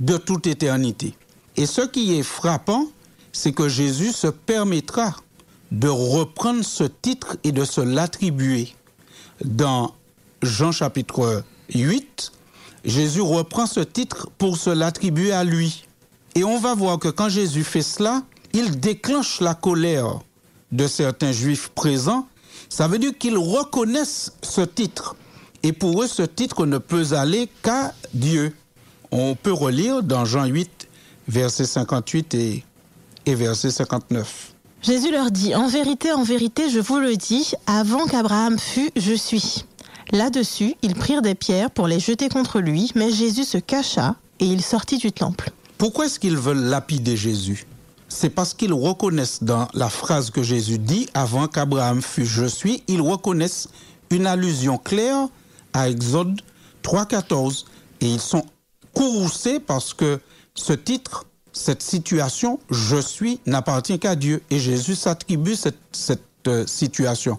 de 0.00 0.16
toute 0.16 0.46
éternité. 0.46 1.14
Et 1.56 1.66
ce 1.66 1.82
qui 1.82 2.18
est 2.18 2.22
frappant, 2.22 2.86
c'est 3.32 3.52
que 3.52 3.68
Jésus 3.68 4.12
se 4.12 4.28
permettra 4.28 5.14
de 5.70 5.88
reprendre 5.88 6.64
ce 6.64 6.84
titre 6.84 7.36
et 7.44 7.52
de 7.52 7.64
se 7.64 7.80
l'attribuer. 7.80 8.74
Dans 9.44 9.94
Jean 10.42 10.72
chapitre 10.72 11.44
8, 11.74 12.32
Jésus 12.84 13.20
reprend 13.20 13.66
ce 13.66 13.80
titre 13.80 14.28
pour 14.38 14.56
se 14.56 14.70
l'attribuer 14.70 15.32
à 15.32 15.44
lui. 15.44 15.86
Et 16.34 16.44
on 16.44 16.58
va 16.58 16.74
voir 16.74 16.98
que 16.98 17.08
quand 17.08 17.28
Jésus 17.28 17.64
fait 17.64 17.82
cela, 17.82 18.22
il 18.52 18.80
déclenche 18.80 19.40
la 19.40 19.54
colère 19.54 20.20
de 20.72 20.86
certains 20.86 21.32
juifs 21.32 21.68
présents. 21.70 22.26
Ça 22.68 22.88
veut 22.88 22.98
dire 22.98 23.16
qu'ils 23.18 23.38
reconnaissent 23.38 24.32
ce 24.42 24.60
titre. 24.62 25.16
Et 25.62 25.72
pour 25.72 26.02
eux, 26.02 26.06
ce 26.06 26.22
titre 26.22 26.64
ne 26.66 26.78
peut 26.78 27.12
aller 27.12 27.48
qu'à 27.62 27.92
Dieu. 28.14 28.54
On 29.10 29.34
peut 29.34 29.52
relire 29.52 30.02
dans 30.02 30.24
Jean 30.24 30.46
8, 30.46 30.88
verset 31.28 31.66
58 31.66 32.34
et, 32.34 32.64
et 33.26 33.34
verset 33.34 33.70
59. 33.70 34.55
Jésus 34.86 35.10
leur 35.10 35.32
dit, 35.32 35.52
En 35.56 35.66
vérité, 35.66 36.12
en 36.12 36.22
vérité, 36.22 36.70
je 36.70 36.78
vous 36.78 37.00
le 37.00 37.16
dis, 37.16 37.54
avant 37.66 38.06
qu'Abraham 38.06 38.56
fût, 38.56 38.92
je 38.94 39.14
suis. 39.14 39.64
Là-dessus, 40.12 40.76
ils 40.82 40.94
prirent 40.94 41.22
des 41.22 41.34
pierres 41.34 41.72
pour 41.72 41.88
les 41.88 41.98
jeter 41.98 42.28
contre 42.28 42.60
lui, 42.60 42.92
mais 42.94 43.10
Jésus 43.10 43.42
se 43.42 43.58
cacha 43.58 44.14
et 44.38 44.46
il 44.46 44.62
sortit 44.62 44.98
du 44.98 45.10
temple. 45.10 45.50
Pourquoi 45.76 46.06
est-ce 46.06 46.20
qu'ils 46.20 46.36
veulent 46.36 46.62
lapider 46.62 47.16
Jésus? 47.16 47.66
C'est 48.08 48.30
parce 48.30 48.54
qu'ils 48.54 48.72
reconnaissent 48.72 49.42
dans 49.42 49.66
la 49.74 49.88
phrase 49.88 50.30
que 50.30 50.44
Jésus 50.44 50.78
dit, 50.78 51.08
avant 51.14 51.48
qu'Abraham 51.48 52.00
fût 52.00 52.24
je 52.24 52.44
suis, 52.44 52.84
ils 52.86 53.00
reconnaissent 53.00 53.68
une 54.10 54.28
allusion 54.28 54.78
claire 54.78 55.26
à 55.72 55.88
Exode 55.88 56.40
3.14 56.84 57.64
et 58.02 58.06
ils 58.08 58.20
sont 58.20 58.44
courroucés 58.94 59.58
parce 59.58 59.92
que 59.92 60.20
ce 60.54 60.74
titre, 60.74 61.24
cette 61.56 61.82
situation, 61.82 62.60
je 62.70 62.96
suis, 62.96 63.40
n'appartient 63.46 63.98
qu'à 63.98 64.14
Dieu 64.14 64.42
et 64.50 64.58
Jésus 64.58 64.94
s'attribue 64.94 65.56
cette, 65.56 65.78
cette 65.90 66.20
situation. 66.66 67.38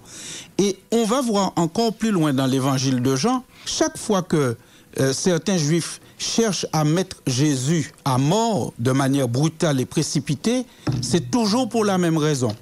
Et 0.58 0.78
on 0.92 1.06
va 1.06 1.22
voir 1.22 1.54
encore 1.56 1.94
plus 1.94 2.12
loin 2.12 2.34
dans 2.34 2.48
l'évangile 2.48 3.02
de 3.02 3.16
Jean, 3.16 3.44
chaque 3.66 3.98
fois 3.98 4.22
que 4.22 4.58
euh, 5.00 5.14
certains 5.14 5.58
juifs 5.58 6.02
cherchent 6.18 6.66
à 6.74 6.84
mettre 6.84 7.18
Jésus 7.28 7.94
à 8.06 8.18
mort 8.18 8.74
de 8.80 8.92
manière 8.92 9.28
brutale 9.28 9.80
et 9.80 9.86
précipitée, 9.86 10.66
c'est 11.02 11.30
toujours 11.30 11.70
pour 11.70 11.86
la 11.86 11.98
même 11.98 12.18
raison. 12.18 12.56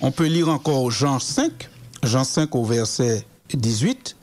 On 0.00 0.10
peut 0.10 0.26
lire 0.26 0.48
encore 0.48 0.90
Jean 0.90 1.18
5, 1.18 1.68
Jean 2.02 2.24
5 2.24 2.54
au 2.54 2.64
verset 2.64 3.24
18. 3.52 4.16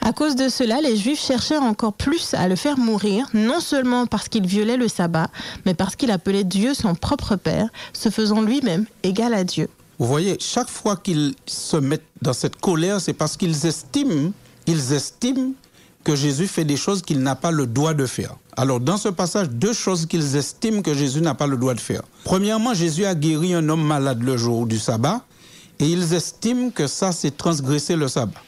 À 0.00 0.12
cause 0.12 0.36
de 0.36 0.48
cela, 0.48 0.80
les 0.80 0.96
Juifs 0.96 1.24
cherchèrent 1.24 1.62
encore 1.62 1.94
plus 1.94 2.34
à 2.34 2.48
le 2.48 2.56
faire 2.56 2.78
mourir, 2.78 3.26
non 3.32 3.60
seulement 3.60 4.06
parce 4.06 4.28
qu'il 4.28 4.46
violait 4.46 4.76
le 4.76 4.88
sabbat, 4.88 5.28
mais 5.64 5.74
parce 5.74 5.96
qu'il 5.96 6.10
appelait 6.10 6.44
Dieu 6.44 6.74
son 6.74 6.94
propre 6.94 7.36
Père, 7.36 7.68
se 7.92 8.10
faisant 8.10 8.42
lui-même 8.42 8.84
égal 9.02 9.34
à 9.34 9.44
Dieu. 9.44 9.68
Vous 9.98 10.06
voyez, 10.06 10.36
chaque 10.40 10.68
fois 10.68 10.96
qu'ils 10.96 11.34
se 11.46 11.76
mettent 11.76 12.02
dans 12.20 12.32
cette 12.32 12.56
colère, 12.56 13.00
c'est 13.00 13.12
parce 13.12 13.36
qu'ils 13.36 13.66
estiment 13.66 14.32
ils 14.66 14.92
estiment 14.92 15.52
que 16.04 16.16
Jésus 16.16 16.46
fait 16.46 16.64
des 16.64 16.76
choses 16.76 17.02
qu'il 17.02 17.20
n'a 17.20 17.34
pas 17.34 17.50
le 17.50 17.66
droit 17.66 17.94
de 17.94 18.06
faire. 18.06 18.36
Alors 18.56 18.80
dans 18.80 18.96
ce 18.96 19.08
passage, 19.08 19.48
deux 19.50 19.72
choses 19.72 20.06
qu'ils 20.06 20.36
estiment 20.36 20.82
que 20.82 20.94
Jésus 20.94 21.20
n'a 21.20 21.34
pas 21.34 21.46
le 21.46 21.56
droit 21.56 21.74
de 21.74 21.80
faire. 21.80 22.02
Premièrement, 22.24 22.74
Jésus 22.74 23.04
a 23.04 23.14
guéri 23.14 23.54
un 23.54 23.68
homme 23.68 23.84
malade 23.84 24.22
le 24.22 24.36
jour 24.36 24.66
du 24.66 24.78
sabbat 24.78 25.22
et 25.80 25.86
ils 25.86 26.12
estiment 26.14 26.70
que 26.70 26.86
ça, 26.86 27.12
c'est 27.12 27.36
transgresser 27.36 27.96
le 27.96 28.08
sabbat. 28.08 28.40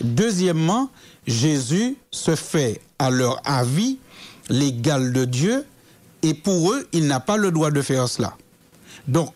Deuxièmement, 0.00 0.90
Jésus 1.26 1.96
se 2.10 2.34
fait 2.34 2.80
à 2.98 3.10
leur 3.10 3.40
avis 3.44 3.98
l'égal 4.48 5.12
de 5.12 5.24
Dieu 5.24 5.64
et 6.22 6.34
pour 6.34 6.72
eux, 6.72 6.86
il 6.92 7.06
n'a 7.06 7.20
pas 7.20 7.36
le 7.36 7.50
droit 7.50 7.70
de 7.70 7.82
faire 7.82 8.08
cela. 8.08 8.36
Donc, 9.06 9.32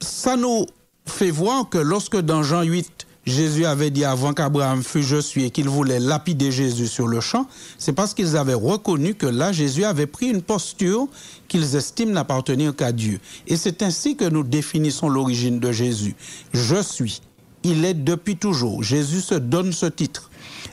ça 0.00 0.36
nous 0.36 0.66
fait 1.06 1.30
voir 1.30 1.68
que 1.68 1.78
lorsque 1.78 2.16
dans 2.16 2.42
Jean 2.42 2.62
8, 2.62 3.06
Jésus 3.26 3.66
avait 3.66 3.90
dit 3.90 4.04
avant 4.04 4.32
qu'Abraham 4.32 4.84
fût 4.84 5.02
je 5.02 5.20
suis 5.20 5.44
et 5.44 5.50
qu'il 5.50 5.68
voulait 5.68 5.98
lapider 5.98 6.52
Jésus 6.52 6.86
sur 6.86 7.08
le 7.08 7.20
champ, 7.20 7.48
c'est 7.76 7.92
parce 7.92 8.14
qu'ils 8.14 8.36
avaient 8.36 8.54
reconnu 8.54 9.14
que 9.14 9.26
là, 9.26 9.50
Jésus 9.50 9.84
avait 9.84 10.06
pris 10.06 10.26
une 10.28 10.42
posture 10.42 11.08
qu'ils 11.48 11.74
estiment 11.74 12.12
n'appartenir 12.12 12.74
qu'à 12.76 12.92
Dieu. 12.92 13.18
Et 13.48 13.56
c'est 13.56 13.82
ainsi 13.82 14.16
que 14.16 14.24
nous 14.24 14.44
définissons 14.44 15.08
l'origine 15.08 15.58
de 15.58 15.72
Jésus. 15.72 16.14
Je 16.54 16.80
suis. 16.80 17.20
Il 17.68 17.84
est 17.84 17.94
depuis 17.94 18.36
toujours. 18.36 18.84
Jésus 18.84 19.20
se 19.20 19.34
donne 19.34 19.72
ce 19.72 19.86
titre. 19.86 20.30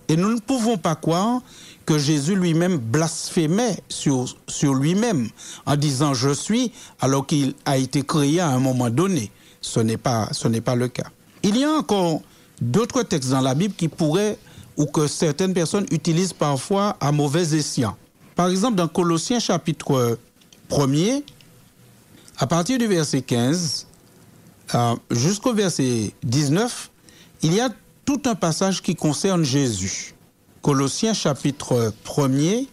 Et 0.08 0.16
nous 0.16 0.32
ne 0.32 0.40
pouvons 0.40 0.78
pas 0.78 0.94
croire 0.94 1.42
que 1.88 1.98
Jésus 1.98 2.36
lui-même 2.36 2.78
blasphémait 2.78 3.80
sur, 3.90 4.28
lui-même 4.76 5.28
en 5.66 5.76
disant 5.76 6.14
je 6.14 6.30
suis 6.30 6.72
alors 7.02 7.26
qu'il 7.26 7.56
a 7.66 7.78
été 7.78 8.04
créé 8.04 8.40
à 8.40 8.50
un 8.50 8.60
moment 8.60 8.92
donné. 8.92 9.32
Ce 9.60 9.80
n'est 9.80 9.98
pas, 9.98 10.30
ce 10.34 10.48
n'est 10.48 10.62
pas 10.62 10.76
le 10.76 10.88
cas. 10.88 11.08
Il 11.42 11.58
y 11.58 11.64
a 11.64 11.72
encore 11.72 12.22
d'autres 12.62 13.02
textes 13.02 13.32
dans 13.32 13.42
la 13.42 13.56
Bible 13.56 13.74
qui 13.76 13.88
pourraient 13.88 14.38
ou 14.78 14.86
que 14.86 15.08
certaines 15.08 15.56
personnes 15.56 15.88
utilisent 15.90 16.34
parfois 16.34 16.96
à 17.00 17.12
mauvais 17.12 17.56
escient. 17.56 17.98
Par 18.36 18.50
exemple, 18.50 18.76
dans 18.76 18.88
Colossiens 18.88 19.40
chapitre 19.40 20.20
1er, 20.70 21.24
à 22.38 22.46
partir 22.46 22.78
du 22.78 22.86
verset 22.86 23.24
15 23.24 23.88
euh, 24.76 24.96
jusqu'au 25.12 25.54
verset 25.54 26.12
19, 26.24 26.90
il 27.44 27.54
y 27.54 27.60
a 27.60 27.70
tout 28.06 28.22
un 28.26 28.36
passage 28.36 28.82
qui 28.82 28.96
concerne 28.96 29.44
Jésus. 29.44 30.14
Colossiens 30.62 31.14
chapitre 31.14 31.94
1er, 32.06 32.68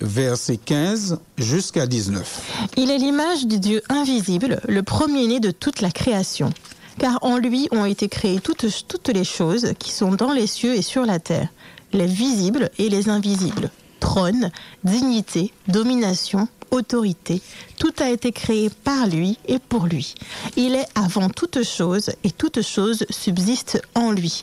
verset 0.00 0.56
15 0.56 1.18
jusqu'à 1.38 1.86
19. 1.86 2.70
Il 2.76 2.90
est 2.90 2.98
l'image 2.98 3.46
du 3.46 3.58
Dieu 3.58 3.82
invisible, 3.88 4.60
le 4.68 4.82
premier-né 4.82 5.40
de 5.40 5.50
toute 5.50 5.80
la 5.80 5.90
création. 5.90 6.50
Car 6.98 7.18
en 7.22 7.38
lui 7.38 7.68
ont 7.70 7.84
été 7.84 8.08
créées 8.08 8.40
toutes, 8.40 8.66
toutes 8.86 9.08
les 9.08 9.24
choses 9.24 9.74
qui 9.78 9.90
sont 9.90 10.12
dans 10.12 10.32
les 10.32 10.46
cieux 10.46 10.74
et 10.74 10.82
sur 10.82 11.06
la 11.06 11.18
terre, 11.18 11.48
les 11.92 12.06
visibles 12.06 12.70
et 12.78 12.88
les 12.88 13.08
invisibles, 13.08 13.70
trône, 14.00 14.50
dignité, 14.84 15.52
domination, 15.68 16.48
autorité. 16.70 17.40
Tout 17.78 17.92
a 18.00 18.10
été 18.10 18.32
créé 18.32 18.70
par 18.70 19.06
lui 19.06 19.38
et 19.46 19.58
pour 19.58 19.86
lui. 19.86 20.14
Il 20.56 20.74
est 20.74 20.86
avant 20.94 21.28
toute 21.28 21.62
chose 21.62 22.10
et 22.24 22.30
toute 22.30 22.62
chose 22.62 23.04
subsiste 23.10 23.80
en 23.94 24.12
lui. 24.12 24.42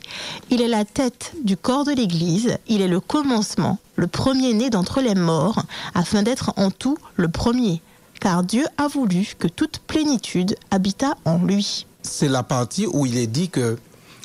Il 0.50 0.60
est 0.60 0.68
la 0.68 0.84
tête 0.84 1.32
du 1.42 1.56
corps 1.56 1.84
de 1.84 1.92
l'Église, 1.92 2.58
il 2.68 2.80
est 2.80 2.88
le 2.88 3.00
commencement, 3.00 3.78
le 3.96 4.06
premier-né 4.06 4.70
d'entre 4.70 5.00
les 5.00 5.14
morts, 5.14 5.62
afin 5.94 6.22
d'être 6.22 6.52
en 6.56 6.70
tout 6.70 6.98
le 7.16 7.28
premier. 7.28 7.80
Car 8.20 8.42
Dieu 8.42 8.64
a 8.76 8.88
voulu 8.88 9.34
que 9.38 9.46
toute 9.46 9.78
plénitude 9.80 10.56
habitât 10.70 11.16
en 11.24 11.38
lui. 11.38 11.86
C'est 12.02 12.28
la 12.28 12.42
partie 12.42 12.86
où 12.86 13.06
il 13.06 13.16
est 13.16 13.26
dit 13.26 13.48
que 13.48 13.78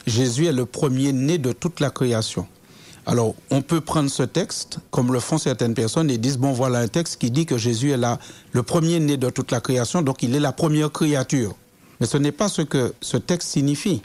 Jésus 0.08 0.48
est 0.48 0.54
le 0.54 0.66
premier-né 0.66 1.38
de 1.38 1.52
toute 1.52 1.80
la 1.80 1.90
création. 1.90 2.48
Alors, 3.06 3.36
on 3.50 3.62
peut 3.62 3.82
prendre 3.82 4.10
ce 4.10 4.24
texte, 4.24 4.80
comme 4.90 5.12
le 5.12 5.20
font 5.20 5.38
certaines 5.38 5.74
personnes, 5.74 6.10
et 6.10 6.18
disent, 6.18 6.38
bon, 6.38 6.54
voilà 6.54 6.80
un 6.80 6.88
texte 6.88 7.20
qui 7.20 7.32
dit 7.32 7.46
que 7.46 7.58
Jésus 7.58 7.92
est 7.92 7.98
là, 7.98 8.18
le 8.54 8.64
premier-né 8.64 9.18
de 9.18 9.30
toute 9.30 9.52
la 9.52 9.60
création, 9.60 10.02
donc 10.02 10.24
il 10.24 10.34
est 10.36 10.40
la 10.40 10.54
première 10.54 10.92
créature. 10.92 11.54
Mais 12.00 12.06
ce 12.08 12.18
n'est 12.18 12.32
pas 12.32 12.48
ce 12.48 12.62
que 12.62 12.94
ce 13.02 13.18
texte 13.18 13.50
signifie. 13.50 14.02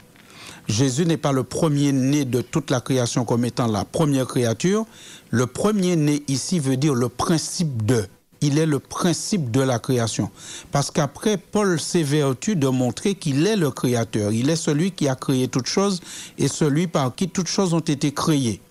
Jésus 0.67 1.05
n'est 1.05 1.17
pas 1.17 1.31
le 1.31 1.43
premier-né 1.43 2.25
de 2.25 2.41
toute 2.41 2.69
la 2.69 2.81
création 2.81 3.25
comme 3.25 3.45
étant 3.45 3.67
la 3.67 3.85
première 3.85 4.27
créature. 4.27 4.85
Le 5.31 5.47
premier-né 5.47 6.23
ici 6.27 6.59
veut 6.59 6.77
dire 6.77 6.93
le 6.93 7.09
principe 7.09 7.85
de. 7.85 8.05
Il 8.41 8.57
est 8.57 8.65
le 8.65 8.79
principe 8.79 9.49
de 9.51 9.61
la 9.61 9.79
création. 9.79 10.29
Parce 10.71 10.91
qu'après, 10.91 11.37
Paul 11.37 11.79
s'évertue 11.79 12.55
de 12.55 12.67
montrer 12.67 13.15
qu'il 13.15 13.47
est 13.47 13.55
le 13.55 13.71
créateur. 13.71 14.31
Il 14.31 14.49
est 14.49 14.55
celui 14.55 14.91
qui 14.91 15.07
a 15.07 15.15
créé 15.15 15.47
toutes 15.47 15.67
choses 15.67 16.01
et 16.37 16.47
celui 16.47 16.87
par 16.87 17.15
qui 17.15 17.29
toutes 17.29 17.47
choses 17.47 17.73
ont 17.73 17.79
été 17.79 18.13
créées. 18.13 18.61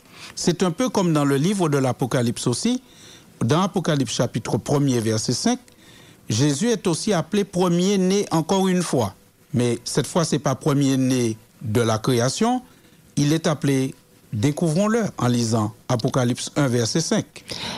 C'est 0.40 0.62
un 0.62 0.71
peu 0.71 0.88
comme 0.88 1.12
dans 1.12 1.25
le 1.25 1.35
livre 1.35 1.68
de 1.68 1.78
l'Apocalypse 1.78 2.47
aussi. 2.47 2.80
Dans 3.45 3.61
Apocalypse 3.61 4.12
chapitre 4.12 4.57
1er 4.57 5.00
verset 5.00 5.33
5, 5.33 5.59
Jésus 6.28 6.68
est 6.68 6.87
aussi 6.87 7.12
appelé 7.12 7.42
premier-né 7.42 8.25
encore 8.30 8.68
une 8.68 8.85
fois. 8.85 9.16
Mais 9.52 9.80
cette 9.83 10.07
fois, 10.07 10.25
ce 10.25 10.37
n'est 10.37 10.38
pas 10.38 10.54
premier-né 10.54 11.37
de 11.61 11.80
la 11.80 11.99
création, 11.99 12.62
il 13.16 13.33
est 13.33 13.49
appelé 13.49 13.97
Découvrons-le 14.35 15.04
en 15.16 15.26
lisant 15.26 15.73
Apocalypse 15.88 16.50
1, 16.56 16.68
verset 16.68 17.00
5. 17.00 17.25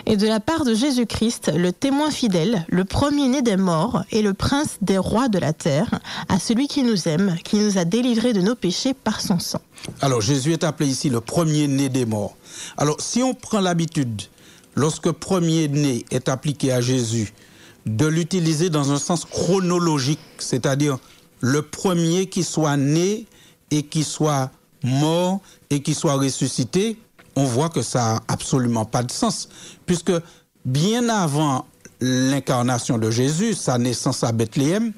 Et 0.06 0.16
de 0.16 0.26
la 0.26 0.40
part 0.40 0.64
de 0.64 0.74
Jésus-Christ, 0.74 1.52
le 1.54 1.72
témoin 1.72 2.10
fidèle, 2.10 2.66
le 2.68 2.84
premier-né 2.84 3.40
des 3.40 3.56
morts 3.56 4.02
et 4.10 4.20
le 4.20 4.34
prince 4.34 4.78
des 4.82 4.98
rois 4.98 5.28
de 5.28 5.38
la 5.38 5.52
terre, 5.52 6.00
à 6.28 6.40
celui 6.40 6.66
qui 6.66 6.82
nous 6.82 7.06
aime, 7.06 7.36
qui 7.44 7.56
nous 7.56 7.78
a 7.78 7.84
délivrés 7.84 8.32
de 8.32 8.40
nos 8.40 8.56
péchés 8.56 8.94
par 8.94 9.20
son 9.20 9.38
sang. 9.38 9.60
Alors 10.00 10.20
Jésus 10.20 10.52
est 10.52 10.64
appelé 10.64 10.90
ici 10.90 11.08
le 11.08 11.20
premier-né 11.20 11.88
des 11.88 12.04
morts. 12.04 12.36
Alors 12.76 13.00
si 13.00 13.22
on 13.22 13.32
prend 13.32 13.60
l'habitude, 13.60 14.22
lorsque 14.74 15.12
premier-né 15.12 16.04
est 16.10 16.28
appliqué 16.28 16.72
à 16.72 16.80
Jésus, 16.80 17.32
de 17.86 18.06
l'utiliser 18.06 18.70
dans 18.70 18.90
un 18.90 18.98
sens 18.98 19.24
chronologique, 19.24 20.18
c'est-à-dire 20.38 20.98
le 21.40 21.62
premier 21.62 22.26
qui 22.26 22.42
soit 22.42 22.76
né 22.76 23.26
et 23.70 23.84
qui 23.84 24.02
soit 24.02 24.50
mort 24.82 25.40
et 25.70 25.80
qui 25.80 25.94
soit 25.94 26.14
ressuscité, 26.14 26.98
on 27.36 27.44
voit 27.44 27.68
que 27.68 27.82
ça 27.82 28.14
n'a 28.14 28.20
absolument 28.28 28.84
pas 28.84 29.02
de 29.02 29.10
sens. 29.10 29.48
Puisque 29.86 30.12
bien 30.64 31.08
avant 31.08 31.66
l'incarnation 32.00 32.98
de 32.98 33.10
Jésus, 33.10 33.54
sa 33.54 33.78
naissance 33.78 34.24
à 34.24 34.32
Bethléem, 34.32 34.92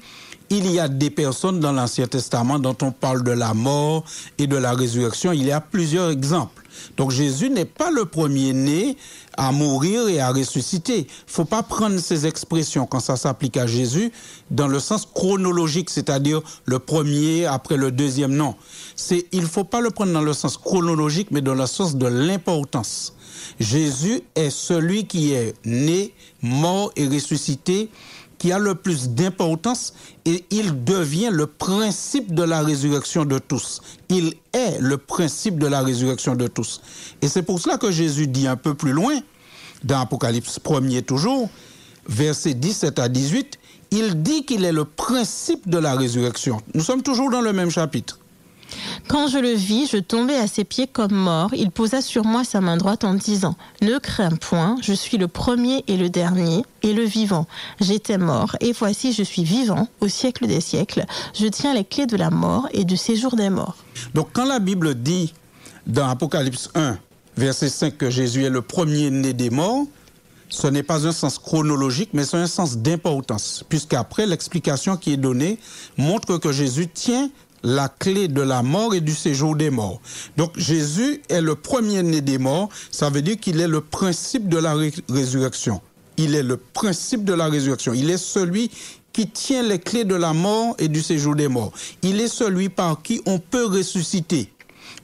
il 0.49 0.69
y 0.69 0.79
a 0.79 0.87
des 0.87 1.09
personnes 1.09 1.59
dans 1.59 1.71
l'Ancien 1.71 2.07
Testament 2.07 2.59
dont 2.59 2.77
on 2.81 2.91
parle 2.91 3.23
de 3.23 3.31
la 3.31 3.53
mort 3.53 4.03
et 4.37 4.47
de 4.47 4.57
la 4.57 4.73
résurrection. 4.73 5.31
Il 5.31 5.43
y 5.43 5.51
a 5.51 5.61
plusieurs 5.61 6.11
exemples. 6.11 6.62
Donc 6.97 7.11
Jésus 7.11 7.49
n'est 7.49 7.65
pas 7.65 7.91
le 7.91 8.05
premier-né 8.05 8.97
à 9.37 9.51
mourir 9.51 10.07
et 10.07 10.19
à 10.19 10.31
ressusciter. 10.31 11.07
Faut 11.27 11.45
pas 11.45 11.63
prendre 11.63 11.99
ces 11.99 12.25
expressions 12.27 12.85
quand 12.85 12.99
ça 12.99 13.15
s'applique 13.15 13.57
à 13.57 13.67
Jésus 13.67 14.11
dans 14.51 14.67
le 14.67 14.79
sens 14.79 15.07
chronologique, 15.13 15.89
c'est-à-dire 15.89 16.41
le 16.65 16.79
premier 16.79 17.45
après 17.45 17.77
le 17.77 17.91
deuxième. 17.91 18.33
Non, 18.33 18.55
c'est 18.95 19.27
il 19.31 19.45
faut 19.45 19.63
pas 19.63 19.81
le 19.81 19.89
prendre 19.89 20.13
dans 20.13 20.21
le 20.21 20.33
sens 20.33 20.57
chronologique, 20.57 21.29
mais 21.31 21.41
dans 21.41 21.55
le 21.55 21.65
sens 21.65 21.95
de 21.95 22.07
l'importance. 22.07 23.13
Jésus 23.59 24.21
est 24.35 24.49
celui 24.49 25.05
qui 25.05 25.33
est 25.33 25.53
né, 25.65 26.13
mort 26.41 26.91
et 26.95 27.07
ressuscité 27.07 27.89
qui 28.43 28.51
a 28.51 28.59
le 28.59 28.75
plus 28.75 29.11
d'importance 29.11 29.93
et 30.25 30.43
il 30.51 30.83
devient 30.83 31.29
le 31.31 31.47
principe 31.47 32.35
de 32.35 32.43
la 32.43 32.61
résurrection 32.61 33.23
de 33.23 33.39
tous. 33.39 33.79
Il 34.09 34.33
est 34.51 34.81
le 34.81 34.97
principe 34.97 35.57
de 35.57 35.65
la 35.65 35.81
résurrection 35.81 36.35
de 36.35 36.47
tous. 36.47 36.81
Et 37.21 37.29
c'est 37.29 37.43
pour 37.43 37.61
cela 37.61 37.77
que 37.77 37.89
Jésus 37.89 38.27
dit 38.27 38.45
un 38.45 38.57
peu 38.57 38.73
plus 38.73 38.91
loin, 38.91 39.17
dans 39.85 40.01
Apocalypse 40.01 40.59
1er 40.59 41.03
toujours, 41.03 41.49
versets 42.05 42.53
17 42.53 42.99
à 42.99 43.07
18, 43.07 43.59
il 43.91 44.21
dit 44.21 44.43
qu'il 44.43 44.65
est 44.65 44.73
le 44.73 44.83
principe 44.83 45.69
de 45.69 45.77
la 45.77 45.95
résurrection. 45.95 46.59
Nous 46.73 46.83
sommes 46.83 47.01
toujours 47.01 47.29
dans 47.29 47.39
le 47.39 47.53
même 47.53 47.69
chapitre. 47.69 48.19
Quand 49.07 49.27
je 49.27 49.37
le 49.37 49.51
vis, 49.51 49.87
je 49.91 49.97
tombais 49.97 50.37
à 50.37 50.47
ses 50.47 50.63
pieds 50.63 50.87
comme 50.87 51.13
mort. 51.13 51.53
Il 51.53 51.71
posa 51.71 52.01
sur 52.01 52.25
moi 52.25 52.43
sa 52.43 52.61
main 52.61 52.77
droite 52.77 53.03
en 53.03 53.13
disant 53.13 53.55
Ne 53.81 53.97
crains 53.97 54.35
point, 54.35 54.77
je 54.81 54.93
suis 54.93 55.17
le 55.17 55.27
premier 55.27 55.83
et 55.87 55.97
le 55.97 56.09
dernier 56.09 56.63
et 56.81 56.93
le 56.93 57.03
vivant. 57.03 57.47
J'étais 57.79 58.17
mort 58.17 58.55
et 58.59 58.71
voici 58.71 59.13
je 59.13 59.23
suis 59.23 59.43
vivant 59.43 59.87
au 60.01 60.07
siècle 60.07 60.47
des 60.47 60.61
siècles. 60.61 61.05
Je 61.33 61.47
tiens 61.47 61.73
les 61.73 61.83
clés 61.83 62.07
de 62.07 62.17
la 62.17 62.29
mort 62.29 62.67
et 62.71 62.85
du 62.85 62.97
séjour 62.97 63.35
des 63.35 63.49
morts. 63.49 63.77
Donc 64.13 64.29
quand 64.33 64.45
la 64.45 64.59
Bible 64.59 64.95
dit 64.95 65.33
dans 65.87 66.07
Apocalypse 66.07 66.69
1, 66.75 66.97
verset 67.37 67.69
5 67.69 67.97
que 67.97 68.09
Jésus 68.09 68.43
est 68.45 68.49
le 68.49 68.61
premier 68.61 69.09
né 69.09 69.33
des 69.33 69.49
morts, 69.49 69.85
ce 70.49 70.67
n'est 70.67 70.83
pas 70.83 71.07
un 71.07 71.11
sens 71.11 71.39
chronologique, 71.39 72.09
mais 72.13 72.25
c'est 72.25 72.37
un 72.37 72.47
sens 72.47 72.77
d'importance, 72.77 73.63
puisqu'après 73.67 74.27
l'explication 74.27 74.97
qui 74.97 75.13
est 75.13 75.17
donnée 75.17 75.57
montre 75.97 76.37
que 76.37 76.51
Jésus 76.51 76.87
tient 76.87 77.29
la 77.63 77.89
clé 77.89 78.27
de 78.27 78.41
la 78.41 78.61
mort 78.61 78.93
et 78.93 79.01
du 79.01 79.13
séjour 79.13 79.55
des 79.55 79.69
morts. 79.69 80.01
Donc 80.37 80.57
Jésus 80.57 81.21
est 81.29 81.41
le 81.41 81.55
premier-né 81.55 82.21
des 82.21 82.37
morts, 82.37 82.69
ça 82.91 83.09
veut 83.09 83.21
dire 83.21 83.39
qu'il 83.39 83.59
est 83.61 83.67
le 83.67 83.81
principe 83.81 84.49
de 84.49 84.57
la 84.57 84.75
résurrection. 85.09 85.81
Il 86.17 86.35
est 86.35 86.43
le 86.43 86.57
principe 86.57 87.23
de 87.23 87.33
la 87.33 87.47
résurrection. 87.47 87.93
Il 87.93 88.09
est 88.11 88.17
celui 88.17 88.69
qui 89.13 89.27
tient 89.27 89.63
les 89.63 89.79
clés 89.79 90.05
de 90.05 90.15
la 90.15 90.33
mort 90.33 90.75
et 90.79 90.87
du 90.87 91.01
séjour 91.01 91.35
des 91.35 91.47
morts. 91.47 91.71
Il 92.01 92.19
est 92.19 92.27
celui 92.27 92.69
par 92.69 93.01
qui 93.01 93.21
on 93.25 93.39
peut 93.39 93.65
ressusciter. 93.65 94.52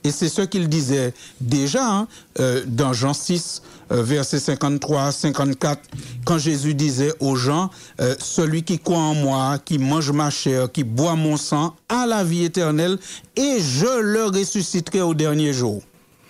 Et 0.03 0.12
c'est 0.12 0.29
ce 0.29 0.41
qu'il 0.41 0.69
disait 0.69 1.13
déjà 1.41 1.86
hein, 1.86 2.08
euh, 2.39 2.63
dans 2.65 2.93
Jean 2.93 3.13
6, 3.13 3.62
euh, 3.91 4.01
verset 4.01 4.39
53, 4.39 5.12
54, 5.12 5.81
quand 6.25 6.38
Jésus 6.38 6.74
disait 6.74 7.13
aux 7.19 7.36
gens, 7.36 7.69
euh, 8.00 8.15
celui 8.19 8.63
qui 8.63 8.79
croit 8.79 8.98
en 8.98 9.15
moi, 9.15 9.58
qui 9.63 9.77
mange 9.77 10.12
ma 10.12 10.29
chair, 10.29 10.72
qui 10.72 10.84
boit 10.84 11.15
mon 11.15 11.38
sang, 11.38 11.75
a 11.89 12.05
la 12.05 12.24
vie 12.24 12.46
éternelle, 12.46 12.98
et 13.36 13.58
je 13.60 14.00
le 14.00 14.25
ressusciterai 14.25 15.01
au 15.01 15.13
dernier 15.13 15.51
jour. 15.51 15.81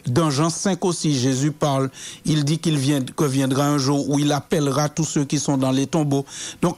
Dans 0.08 0.32
Jean 0.32 0.50
5 0.50 0.84
aussi, 0.86 1.18
Jésus 1.20 1.52
parle, 1.52 1.92
il 2.26 2.44
dit 2.46 2.58
qu'il 2.58 2.80
que 3.16 3.26
viendra 3.26 3.68
un 3.68 3.78
jour 3.78 4.10
où 4.10 4.18
il 4.18 4.32
appellera 4.32 4.90
tous 4.90 5.04
ceux 5.04 5.26
qui 5.26 5.38
sont 5.38 5.58
dans 5.58 5.72
les 5.72 5.86
tombeaux. 5.86 6.26
Donc, 6.62 6.78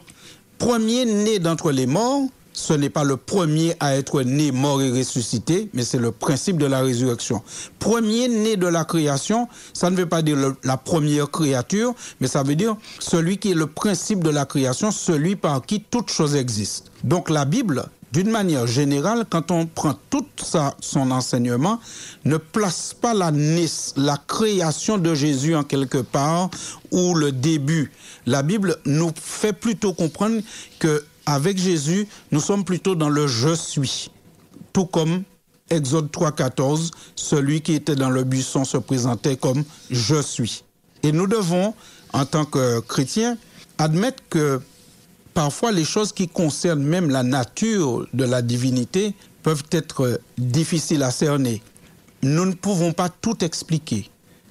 premier 0.58 1.06
né 1.06 1.40
d'entre 1.40 1.72
les 1.72 1.86
morts, 1.86 2.24
ce 2.54 2.74
n'est 2.74 2.90
pas 2.90 3.04
le 3.04 3.18
premier 3.18 3.76
à 3.80 3.96
être 3.96 4.22
né, 4.24 4.52
mort 4.52 4.82
et 4.82 4.92
ressuscité, 4.92 5.70
mais 5.74 5.84
c'est 5.84 5.98
le 5.98 6.12
principe 6.12 6.58
de 6.58 6.66
la 6.66 6.82
résurrection. 6.82 7.42
Premier 7.80 8.28
né 8.28 8.58
de 8.58 8.68
la 8.68 8.86
création, 8.86 9.48
ça 9.74 9.90
ne 9.90 9.96
veut 9.96 10.06
pas 10.06 10.22
dire 10.22 10.38
la 10.64 10.78
première 10.78 11.30
créature, 11.30 11.94
mais 12.20 12.28
ça 12.28 12.44
veut 12.44 12.56
dire 12.56 12.76
celui 13.00 13.38
qui 13.38 13.52
est 13.52 13.56
le 13.56 13.68
principe 13.68 14.24
de 14.24 14.30
la 14.30 14.46
création, 14.46 14.92
celui 14.92 15.36
par 15.36 15.66
qui 15.66 15.82
toute 15.82 16.10
chose 16.10 16.36
existe. 16.36 16.92
Donc 17.04 17.30
la 17.30 17.46
Bible, 17.46 17.86
d'une 18.12 18.30
manière 18.30 18.68
générale, 18.68 19.26
quand 19.30 19.52
on 19.52 19.66
prend 19.66 19.96
tout 20.10 20.26
ça, 20.38 20.76
son 20.82 21.12
enseignement, 21.12 21.80
ne 22.26 22.38
place 22.38 22.94
pas 23.00 23.14
la, 23.14 23.32
la 23.96 24.18
création 24.28 24.98
de 24.98 25.16
Jésus 25.16 25.56
en 25.56 25.64
quelque 25.64 26.00
part 26.00 26.50
ou 26.92 27.14
le 27.14 27.32
début. 27.32 27.92
La 28.26 28.44
Bible 28.44 28.78
nous 28.86 29.12
fait 29.16 29.54
plutôt 29.54 29.94
comprendre 29.94 30.42
que 30.80 31.04
avec 31.26 31.58
Jésus, 31.58 32.08
nous 32.32 32.40
sommes 32.40 32.64
plutôt 32.64 32.96
dans 32.96 33.10
le 33.10 33.28
je 33.28 33.54
suis. 33.56 34.12
Tout 34.74 34.86
comme 34.86 35.24
Exode 35.70 36.12
3.14, 36.12 36.92
celui 37.16 37.62
qui 37.62 37.74
était 37.74 37.96
dans 37.96 38.10
le 38.10 38.24
buisson 38.24 38.66
se 38.66 38.78
présentait 38.78 39.38
comme 39.38 39.64
je 39.90 40.22
suis. 40.22 40.64
Et 41.04 41.12
nous 41.12 41.28
devons, 41.28 41.74
en 42.14 42.26
tant 42.26 42.46
que 42.46 42.80
chrétiens, 42.82 43.38
admettre 43.78 44.22
que 44.30 44.60
parfois 45.34 45.72
les 45.72 45.86
choses 45.86 46.12
qui 46.12 46.28
concernent 46.28 46.84
même 46.84 47.10
la 47.10 47.24
nature 47.24 48.06
de 48.14 48.26
la 48.26 48.42
divinité 48.42 49.16
peuvent 49.44 49.64
être 49.72 50.20
difficiles 50.38 51.04
à 51.04 51.12
cerner. 51.12 51.62
Nous 52.22 52.46
ne 52.46 52.54
pouvons 52.54 52.94
pas 52.94 53.10
tout 53.10 53.44
expliquer, 53.44 54.10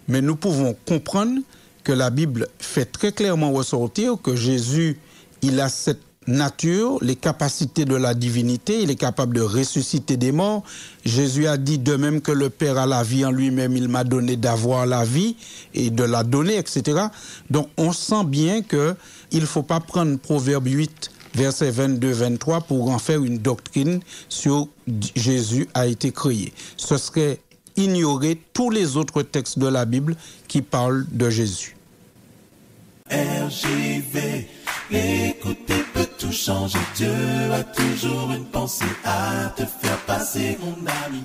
mais 0.09 0.23
nous 0.23 0.37
pouvons 0.37 0.75
comprendre 0.87 1.41
que 1.85 1.93
la 1.93 2.11
Bible 2.11 2.49
fait 2.59 2.87
très 2.87 3.13
clairement 3.13 3.53
ressortir 3.53 4.17
que 4.21 4.35
Jésus, 4.37 4.99
il 5.43 5.61
a 5.61 5.69
cette 5.69 6.03
nature, 6.27 6.99
les 7.01 7.17
capacités 7.17 7.85
de 7.85 7.95
la 7.97 8.15
divinité, 8.15 8.83
il 8.83 8.91
est 8.91 8.97
capable 8.97 9.35
de 9.35 9.41
ressusciter 9.41 10.17
des 10.17 10.33
morts. 10.33 10.63
Jésus 11.05 11.47
a 11.47 11.57
dit 11.57 11.79
de 11.79 11.97
même 11.97 12.21
que 12.21 12.33
le 12.33 12.51
Père 12.51 12.79
a 12.79 12.87
la 12.87 13.03
vie 13.03 13.25
en 13.25 13.31
lui-même, 13.31 13.77
il 13.77 13.89
m'a 13.89 14.05
donné 14.05 14.37
d'avoir 14.37 14.87
la 14.87 15.05
vie 15.05 15.37
et 15.73 15.91
de 15.91 16.05
la 16.05 16.23
donner, 16.23 16.57
etc. 16.57 17.07
Donc 17.49 17.69
on 17.77 17.93
sent 17.93 18.25
bien 18.25 18.63
que 18.63 18.95
il 19.33 19.47
faut 19.47 19.63
pas 19.63 19.81
prendre 19.81 20.19
Proverbe 20.19 20.67
8 20.67 21.11
verset 21.35 21.71
22-23 21.71 22.65
pour 22.65 22.91
en 22.91 22.99
faire 22.99 23.23
une 23.23 23.39
doctrine 23.39 24.01
sur 24.29 24.69
Jésus 25.15 25.69
a 25.75 25.87
été 25.87 26.13
créé. 26.13 26.53
Ce 26.77 26.99
serait 26.99 27.41
ignorer 27.77 28.39
tous 28.53 28.71
les 28.71 28.97
autres 28.97 29.23
textes 29.23 29.59
de 29.59 29.69
la 29.69 29.85
Bible 29.85 30.17
qui 30.49 30.61
parlent 30.61 31.07
de 31.11 31.31
Jésus. 31.31 31.77
Tout 36.31 36.37
changer. 36.37 36.79
Dieu 36.95 37.13
a 37.53 37.63
toujours 37.65 38.31
une 38.33 38.45
pensée 38.45 38.85
à 39.05 39.49
te 39.57 39.65
faire 39.65 39.99
passer, 40.07 40.59
mon 40.61 40.75
ami. 41.07 41.25